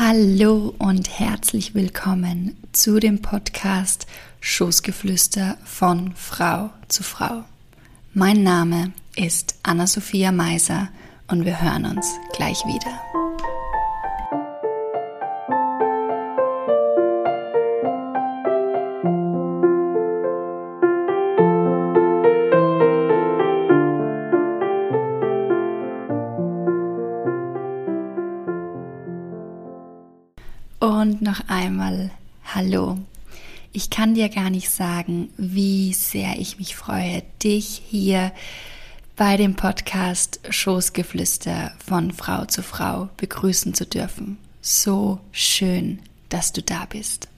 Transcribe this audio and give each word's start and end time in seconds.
Hallo 0.00 0.74
und 0.78 1.18
herzlich 1.18 1.74
willkommen 1.74 2.56
zu 2.70 3.00
dem 3.00 3.20
Podcast 3.20 4.06
Schoßgeflüster 4.38 5.56
von 5.64 6.14
Frau 6.14 6.70
zu 6.86 7.02
Frau. 7.02 7.42
Mein 8.14 8.44
Name 8.44 8.92
ist 9.16 9.56
Anna-Sophia 9.64 10.30
Meiser 10.30 10.88
und 11.26 11.44
wir 11.44 11.60
hören 11.60 11.84
uns 11.84 12.06
gleich 12.32 12.64
wieder. 12.64 13.57
Und 30.98 31.22
noch 31.22 31.42
einmal 31.46 32.10
Hallo. 32.44 32.98
Ich 33.72 33.88
kann 33.88 34.16
dir 34.16 34.28
gar 34.28 34.50
nicht 34.50 34.68
sagen, 34.68 35.28
wie 35.36 35.92
sehr 35.92 36.40
ich 36.40 36.58
mich 36.58 36.74
freue, 36.74 37.22
dich 37.40 37.80
hier 37.88 38.32
bei 39.14 39.36
dem 39.36 39.54
Podcast 39.54 40.40
Schoßgeflüster 40.50 41.70
von 41.86 42.10
Frau 42.10 42.46
zu 42.46 42.64
Frau 42.64 43.10
begrüßen 43.16 43.74
zu 43.74 43.86
dürfen. 43.86 44.38
So 44.60 45.20
schön, 45.30 46.00
dass 46.30 46.52
du 46.52 46.62
da 46.62 46.84
bist. 46.86 47.28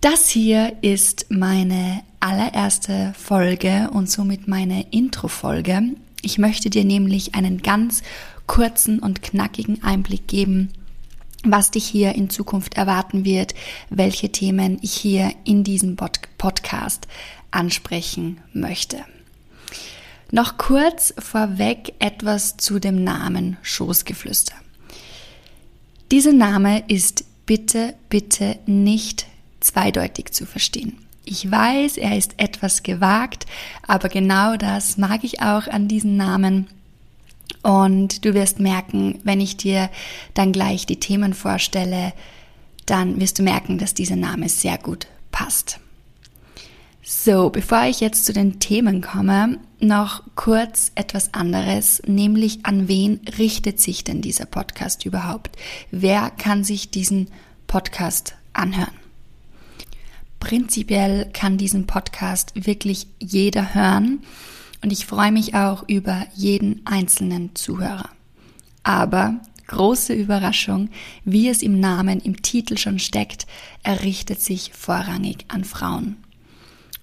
Das 0.00 0.30
hier 0.30 0.74
ist 0.80 1.26
meine 1.28 2.02
allererste 2.20 3.12
Folge 3.18 3.90
und 3.92 4.10
somit 4.10 4.48
meine 4.48 4.86
Intro-Folge. 4.92 5.82
Ich 6.22 6.38
möchte 6.38 6.70
dir 6.70 6.86
nämlich 6.86 7.34
einen 7.34 7.60
ganz 7.60 8.02
kurzen 8.46 8.98
und 8.98 9.20
knackigen 9.20 9.84
Einblick 9.84 10.26
geben, 10.26 10.70
was 11.42 11.70
dich 11.70 11.84
hier 11.84 12.14
in 12.14 12.30
Zukunft 12.30 12.74
erwarten 12.74 13.24
wird, 13.24 13.54
welche 13.90 14.30
Themen 14.30 14.78
ich 14.82 14.94
hier 14.94 15.32
in 15.44 15.64
diesem 15.64 15.96
Podcast 15.96 17.06
ansprechen 17.50 18.40
möchte. 18.52 18.98
Noch 20.30 20.56
kurz 20.56 21.12
vorweg 21.18 21.94
etwas 21.98 22.56
zu 22.56 22.78
dem 22.78 23.04
Namen 23.04 23.58
Schoßgeflüster. 23.62 24.54
Dieser 26.10 26.32
Name 26.32 26.84
ist 26.88 27.24
bitte, 27.44 27.94
bitte 28.08 28.58
nicht 28.66 29.26
zweideutig 29.60 30.32
zu 30.32 30.46
verstehen. 30.46 30.98
Ich 31.24 31.50
weiß, 31.50 31.98
er 31.98 32.16
ist 32.16 32.34
etwas 32.38 32.82
gewagt, 32.82 33.46
aber 33.86 34.08
genau 34.08 34.56
das 34.56 34.96
mag 34.96 35.22
ich 35.22 35.40
auch 35.40 35.68
an 35.68 35.86
diesem 35.86 36.16
Namen 36.16 36.66
und 37.62 38.24
du 38.24 38.34
wirst 38.34 38.60
merken, 38.60 39.20
wenn 39.24 39.40
ich 39.40 39.56
dir 39.56 39.90
dann 40.34 40.52
gleich 40.52 40.86
die 40.86 41.00
Themen 41.00 41.34
vorstelle, 41.34 42.12
dann 42.86 43.20
wirst 43.20 43.38
du 43.38 43.42
merken, 43.42 43.78
dass 43.78 43.94
dieser 43.94 44.16
Name 44.16 44.48
sehr 44.48 44.78
gut 44.78 45.06
passt. 45.30 45.78
So, 47.04 47.50
bevor 47.50 47.84
ich 47.84 48.00
jetzt 48.00 48.24
zu 48.26 48.32
den 48.32 48.60
Themen 48.60 49.00
komme, 49.00 49.58
noch 49.80 50.22
kurz 50.36 50.92
etwas 50.94 51.34
anderes, 51.34 52.00
nämlich 52.06 52.64
an 52.64 52.86
wen 52.86 53.20
richtet 53.38 53.80
sich 53.80 54.04
denn 54.04 54.22
dieser 54.22 54.46
Podcast 54.46 55.04
überhaupt? 55.04 55.56
Wer 55.90 56.30
kann 56.30 56.62
sich 56.62 56.90
diesen 56.90 57.28
Podcast 57.66 58.34
anhören? 58.52 58.94
Prinzipiell 60.38 61.28
kann 61.32 61.58
diesen 61.58 61.86
Podcast 61.86 62.52
wirklich 62.54 63.06
jeder 63.18 63.74
hören 63.74 64.20
und 64.82 64.92
ich 64.92 65.06
freue 65.06 65.32
mich 65.32 65.54
auch 65.54 65.88
über 65.88 66.26
jeden 66.34 66.82
einzelnen 66.84 67.54
Zuhörer. 67.54 68.10
Aber 68.82 69.40
große 69.68 70.12
Überraschung, 70.12 70.90
wie 71.24 71.48
es 71.48 71.62
im 71.62 71.78
Namen, 71.80 72.20
im 72.20 72.42
Titel 72.42 72.76
schon 72.76 72.98
steckt, 72.98 73.46
er 73.82 74.02
richtet 74.02 74.40
sich 74.42 74.72
vorrangig 74.74 75.44
an 75.48 75.64
Frauen. 75.64 76.16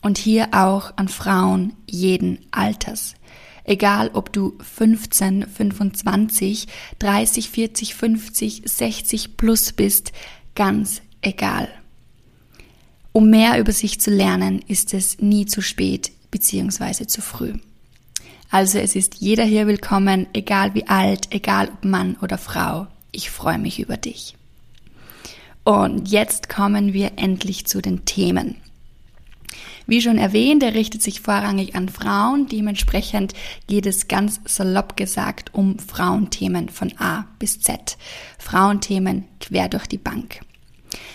Und 0.01 0.17
hier 0.17 0.49
auch 0.51 0.93
an 0.97 1.07
Frauen 1.07 1.73
jeden 1.87 2.39
Alters. 2.51 3.15
Egal 3.63 4.11
ob 4.13 4.33
du 4.33 4.57
15, 4.59 5.47
25, 5.47 6.67
30, 6.99 7.49
40, 7.49 7.95
50, 7.95 8.61
60 8.65 9.37
plus 9.37 9.73
bist, 9.73 10.11
ganz 10.55 11.01
egal. 11.21 11.69
Um 13.11 13.29
mehr 13.29 13.59
über 13.59 13.71
sich 13.71 13.99
zu 13.99 14.11
lernen, 14.11 14.61
ist 14.67 14.93
es 14.93 15.19
nie 15.19 15.45
zu 15.45 15.61
spät 15.61 16.11
bzw. 16.31 17.05
zu 17.07 17.21
früh. 17.21 17.53
Also 18.51 18.79
es 18.79 18.95
ist 18.95 19.15
jeder 19.15 19.43
hier 19.43 19.67
willkommen, 19.67 20.25
egal 20.33 20.73
wie 20.73 20.87
alt, 20.87 21.27
egal 21.31 21.69
ob 21.71 21.85
Mann 21.85 22.17
oder 22.21 22.39
Frau. 22.39 22.87
Ich 23.11 23.29
freue 23.29 23.59
mich 23.59 23.79
über 23.79 23.95
dich. 23.95 24.35
Und 25.63 26.09
jetzt 26.09 26.49
kommen 26.49 26.93
wir 26.93 27.11
endlich 27.17 27.67
zu 27.67 27.79
den 27.79 28.05
Themen. 28.05 28.55
Wie 29.85 30.01
schon 30.01 30.17
erwähnt, 30.17 30.63
er 30.63 30.73
richtet 30.73 31.03
sich 31.03 31.21
vorrangig 31.21 31.75
an 31.75 31.89
Frauen. 31.89 32.47
Dementsprechend 32.47 33.33
geht 33.67 33.85
es 33.85 34.07
ganz 34.07 34.39
salopp 34.45 34.97
gesagt 34.97 35.53
um 35.53 35.77
Frauenthemen 35.77 36.69
von 36.69 36.91
A 36.97 37.25
bis 37.37 37.59
Z. 37.59 37.97
Frauenthemen 38.39 39.25
quer 39.39 39.69
durch 39.69 39.85
die 39.85 39.97
Bank. 39.97 40.41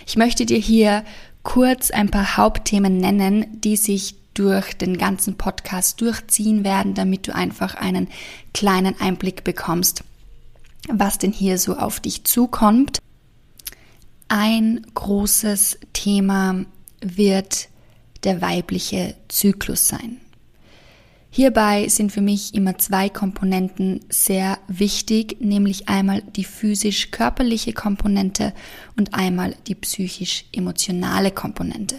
Ich 0.07 0.17
möchte 0.17 0.47
dir 0.47 0.59
hier 0.59 1.05
kurz 1.43 1.91
ein 1.91 2.11
paar 2.11 2.37
Hauptthemen 2.37 2.99
nennen, 2.99 3.61
die 3.61 3.77
sich 3.77 4.15
durch 4.35 4.75
den 4.75 4.99
ganzen 4.99 5.37
Podcast 5.37 6.01
durchziehen 6.01 6.65
werden, 6.65 6.95
damit 6.95 7.27
du 7.29 7.35
einfach 7.35 7.75
einen 7.75 8.09
kleinen 8.53 9.01
Einblick 9.01 9.45
bekommst, 9.45 10.05
was 10.89 11.19
denn 11.19 11.33
hier 11.33 11.59
so 11.59 11.77
auf 11.77 12.01
dich 12.01 12.25
zukommt. 12.25 12.99
Ein 14.29 14.87
großes 14.95 15.79
Thema 15.93 16.65
wird 17.01 17.69
der 18.25 18.41
weibliche 18.41 19.15
Zyklus 19.29 19.89
sein. 19.89 20.21
Hierbei 21.37 21.89
sind 21.89 22.13
für 22.13 22.21
mich 22.21 22.55
immer 22.55 22.79
zwei 22.79 23.09
Komponenten 23.09 24.01
sehr 24.09 24.57
wichtig, 24.69 25.39
nämlich 25.41 25.89
einmal 25.89 26.23
die 26.23 26.45
physisch-körperliche 26.45 27.73
Komponente 27.73 28.55
und 28.97 29.15
einmal 29.15 29.57
die 29.67 29.75
psychisch-emotionale 29.75 31.33
Komponente. 31.33 31.97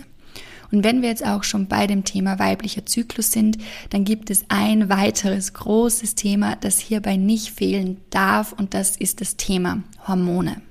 Und 0.75 0.83
wenn 0.83 1.01
wir 1.01 1.07
jetzt 1.07 1.25
auch 1.25 1.45
schon 1.45 1.67
bei 1.67 1.87
dem 1.87 2.03
Thema 2.03 2.37
weiblicher 2.37 2.85
Zyklus 2.85 3.31
sind, 3.31 3.57
dann 3.91 4.03
gibt 4.03 4.29
es 4.29 4.43
ein 4.49 4.89
weiteres 4.89 5.53
großes 5.53 6.15
Thema, 6.15 6.57
das 6.57 6.79
hierbei 6.79 7.15
nicht 7.15 7.51
fehlen 7.51 8.01
darf 8.09 8.51
und 8.51 8.73
das 8.73 8.97
ist 8.97 9.21
das 9.21 9.37
Thema 9.37 9.83
Hormone. 10.05 10.61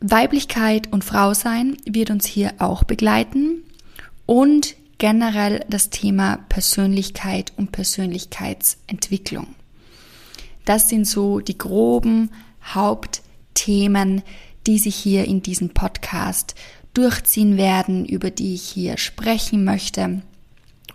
Weiblichkeit 0.00 0.90
und 0.90 1.04
Frausein 1.04 1.76
wird 1.84 2.08
uns 2.08 2.24
hier 2.24 2.54
auch 2.56 2.84
begleiten 2.84 3.62
und 4.24 4.74
generell 4.96 5.62
das 5.68 5.90
Thema 5.90 6.38
Persönlichkeit 6.48 7.52
und 7.58 7.72
Persönlichkeitsentwicklung. 7.72 9.48
Das 10.64 10.88
sind 10.88 11.06
so 11.06 11.40
die 11.40 11.58
groben 11.58 12.30
Hauptthemen, 12.64 14.22
die 14.66 14.78
sich 14.78 14.96
hier 14.96 15.24
in 15.26 15.42
diesem 15.42 15.70
Podcast 15.70 16.54
durchziehen 16.94 17.56
werden, 17.56 18.04
über 18.04 18.30
die 18.30 18.54
ich 18.54 18.62
hier 18.62 18.98
sprechen 18.98 19.64
möchte. 19.64 20.22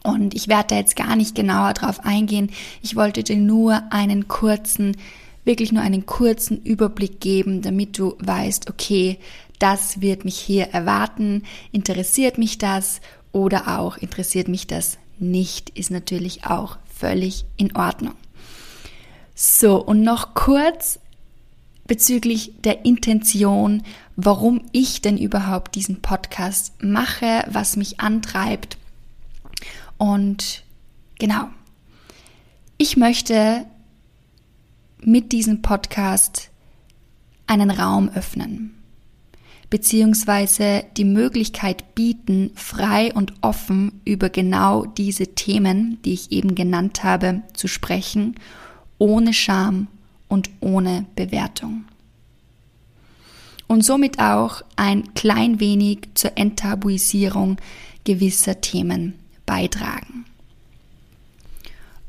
Und 0.04 0.36
ich 0.36 0.48
werde 0.48 0.68
da 0.70 0.76
jetzt 0.76 0.96
gar 0.96 1.16
nicht 1.16 1.36
genauer 1.36 1.74
drauf 1.74 2.06
eingehen. 2.06 2.52
Ich 2.82 2.96
wollte 2.96 3.24
dir 3.24 3.38
nur 3.38 3.82
einen 3.92 4.28
kurzen, 4.28 4.98
wirklich 5.46 5.72
nur 5.72 5.82
einen 5.82 6.06
kurzen 6.06 6.64
Überblick 6.64 7.20
geben, 7.20 7.62
damit 7.62 7.98
du 7.98 8.16
weißt, 8.20 8.70
okay, 8.70 9.18
das 9.58 10.02
wird 10.02 10.26
mich 10.26 10.38
hier 10.38 10.66
erwarten. 10.66 11.44
Interessiert 11.72 12.38
mich 12.38 12.58
das 12.58 13.02
oder 13.32 13.80
auch 13.80 13.98
interessiert 13.98 14.48
mich 14.48 14.68
das 14.68 14.98
nicht, 15.18 15.72
ist 15.72 15.92
natürlich 15.92 16.46
auch 16.46 16.78
völlig 16.86 17.46
in 17.58 17.76
Ordnung. 17.76 18.14
So, 19.34 19.84
und 19.84 20.02
noch 20.02 20.34
kurz 20.34 21.00
bezüglich 21.88 22.54
der 22.64 22.86
Intention, 22.86 23.84
warum 24.16 24.62
ich 24.72 25.02
denn 25.02 25.18
überhaupt 25.18 25.76
diesen 25.76 26.02
Podcast 26.02 26.74
mache, 26.82 27.44
was 27.48 27.78
mich 27.78 28.00
antreibt. 28.00 28.78
Und 29.98 30.64
genau, 31.20 31.50
ich 32.78 32.98
möchte 32.98 33.66
mit 35.00 35.32
diesem 35.32 35.62
Podcast 35.62 36.50
einen 37.48 37.70
Raum 37.70 38.10
öffnen, 38.10 38.74
beziehungsweise 39.70 40.84
die 40.98 41.06
Möglichkeit 41.06 41.94
bieten, 41.94 42.52
frei 42.56 43.14
und 43.14 43.34
offen 43.42 44.02
über 44.04 44.30
genau 44.30 44.86
diese 44.86 45.36
Themen, 45.36 46.00
die 46.04 46.14
ich 46.14 46.32
eben 46.32 46.56
genannt 46.56 47.04
habe, 47.04 47.44
zu 47.54 47.68
sprechen, 47.68 48.36
ohne 48.98 49.34
Scham 49.34 49.88
und 50.28 50.50
ohne 50.60 51.06
Bewertung. 51.16 51.86
Und 53.68 53.84
somit 53.84 54.20
auch 54.20 54.62
ein 54.76 55.14
klein 55.16 55.60
wenig 55.60 56.10
zur 56.14 56.38
Enttabuisierung 56.38 57.58
gewisser 58.04 58.62
Themen 58.62 59.16
beitragen. 59.46 60.26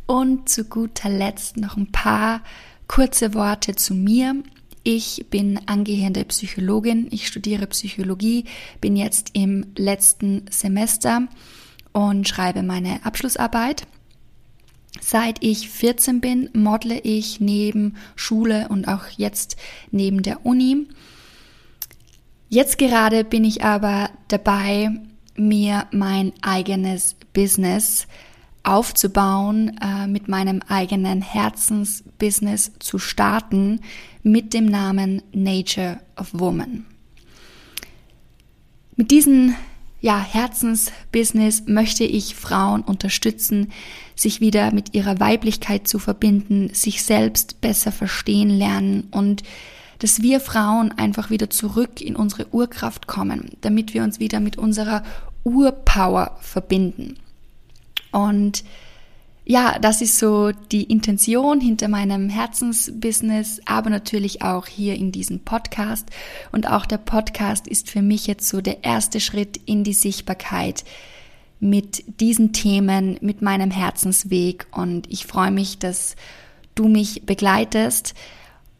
Und 0.06 0.48
zu 0.48 0.64
guter 0.64 1.08
Letzt 1.08 1.56
noch 1.56 1.76
ein 1.76 1.90
paar 1.90 2.42
kurze 2.86 3.34
Worte 3.34 3.74
zu 3.74 3.94
mir. 3.94 4.36
Ich 4.84 5.26
bin 5.30 5.58
angehende 5.66 6.24
Psychologin. 6.26 7.08
Ich 7.10 7.26
studiere 7.26 7.66
Psychologie, 7.66 8.44
bin 8.80 8.94
jetzt 8.94 9.30
im 9.32 9.66
letzten 9.76 10.44
Semester 10.50 11.26
und 11.92 12.28
schreibe 12.28 12.62
meine 12.62 13.04
Abschlussarbeit. 13.04 13.86
Seit 15.00 15.43
ich 15.43 15.69
14 15.69 16.20
bin, 16.20 16.50
modle 16.52 16.98
ich 16.98 17.40
neben 17.40 17.96
Schule 18.14 18.69
und 18.69 18.88
auch 18.88 19.06
jetzt 19.16 19.56
neben 19.90 20.22
der 20.22 20.44
Uni. 20.44 20.87
Jetzt 22.48 22.78
gerade 22.78 23.25
bin 23.25 23.44
ich 23.44 23.64
aber 23.64 24.10
dabei, 24.28 24.90
mir 25.37 25.87
mein 25.93 26.32
eigenes 26.43 27.16
Business 27.32 28.06
aufzubauen, 28.62 29.78
äh, 29.81 30.06
mit 30.06 30.28
meinem 30.28 30.60
eigenen 30.66 31.22
Herzensbusiness 31.22 32.72
zu 32.78 32.98
starten 32.98 33.81
mit 34.22 34.54
dem 34.54 34.66
Namen 34.66 35.22
Nature 35.32 36.00
of 36.16 36.31
Woman. 36.32 36.84
Mit 38.96 39.10
diesem 39.10 39.54
ja, 40.00 40.20
Herzensbusiness 40.20 41.64
möchte 41.66 42.04
ich 42.04 42.34
Frauen 42.34 42.82
unterstützen, 42.82 43.72
sich 44.14 44.40
wieder 44.40 44.72
mit 44.72 44.94
ihrer 44.94 45.20
Weiblichkeit 45.20 45.88
zu 45.88 45.98
verbinden, 45.98 46.72
sich 46.72 47.02
selbst 47.02 47.60
besser 47.60 47.93
verstehen 47.93 48.50
lernen 48.50 49.08
und 49.10 49.43
dass 49.98 50.20
wir 50.20 50.40
Frauen 50.40 50.93
einfach 50.93 51.31
wieder 51.31 51.48
zurück 51.48 52.00
in 52.00 52.16
unsere 52.16 52.52
Urkraft 52.52 53.06
kommen, 53.06 53.50
damit 53.62 53.94
wir 53.94 54.02
uns 54.02 54.20
wieder 54.20 54.40
mit 54.40 54.58
unserer 54.58 55.02
Urpower 55.43 56.37
verbinden. 56.40 57.16
Und 58.12 58.64
ja, 59.48 59.78
das 59.78 60.02
ist 60.02 60.19
so 60.19 60.50
die 60.50 60.82
Intention 60.82 61.60
hinter 61.60 61.87
meinem 61.87 62.28
Herzensbusiness, 62.28 63.60
aber 63.64 63.90
natürlich 63.90 64.43
auch 64.43 64.66
hier 64.66 64.96
in 64.96 65.12
diesem 65.12 65.38
Podcast. 65.38 66.08
Und 66.50 66.69
auch 66.69 66.84
der 66.84 66.98
Podcast 66.98 67.69
ist 67.69 67.88
für 67.88 68.02
mich 68.02 68.26
jetzt 68.26 68.48
so 68.48 68.60
der 68.60 68.82
erste 68.82 69.20
Schritt 69.20 69.60
in 69.64 69.84
die 69.84 69.93
Sichtbarkeit 69.93 70.84
mit 71.60 72.20
diesen 72.20 72.52
Themen, 72.52 73.19
mit 73.20 73.40
meinem 73.40 73.70
Herzensweg. 73.70 74.66
Und 74.72 75.10
ich 75.12 75.26
freue 75.26 75.52
mich, 75.52 75.78
dass 75.78 76.16
du 76.75 76.88
mich 76.88 77.22
begleitest. 77.25 78.14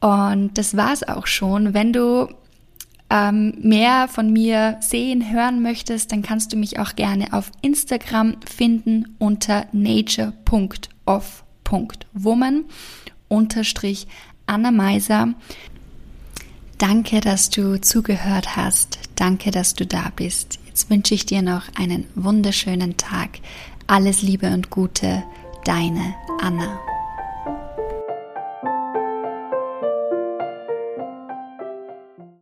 Und 0.00 0.58
das 0.58 0.76
war's 0.76 1.04
auch 1.04 1.28
schon. 1.28 1.74
Wenn 1.74 1.92
du 1.92 2.26
ähm, 3.10 3.54
mehr 3.60 4.08
von 4.08 4.32
mir 4.32 4.78
sehen, 4.80 5.32
hören 5.32 5.62
möchtest, 5.62 6.12
dann 6.12 6.22
kannst 6.22 6.52
du 6.52 6.56
mich 6.56 6.78
auch 6.78 6.94
gerne 6.96 7.32
auf 7.32 7.50
Instagram 7.62 8.36
finden 8.44 9.16
unter 9.18 9.66
nature.off.woman 9.72 12.64
unterstrich 13.28 14.06
Anna 14.46 14.70
Meiser. 14.70 15.34
Danke, 16.78 17.20
dass 17.20 17.50
du 17.50 17.80
zugehört 17.80 18.56
hast. 18.56 18.98
Danke, 19.14 19.50
dass 19.50 19.74
du 19.74 19.86
da 19.86 20.12
bist. 20.14 20.58
Jetzt 20.66 20.90
wünsche 20.90 21.14
ich 21.14 21.26
dir 21.26 21.42
noch 21.42 21.62
einen 21.78 22.06
wunderschönen 22.14 22.96
Tag. 22.96 23.40
Alles 23.86 24.22
Liebe 24.22 24.52
und 24.52 24.70
Gute, 24.70 25.22
deine 25.64 26.14
Anna. 26.42 26.95